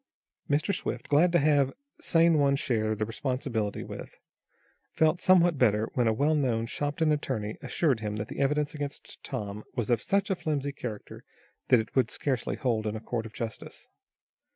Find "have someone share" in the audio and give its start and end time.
1.37-2.95